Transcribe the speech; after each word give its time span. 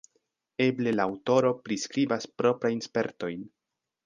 Eble 0.63 0.93
la 0.95 1.05
aŭtoro 1.11 1.51
priskribas 1.67 2.27
proprajn 2.43 2.83
spertojn. 2.91 3.47